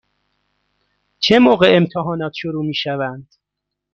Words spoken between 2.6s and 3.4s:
می شوند؟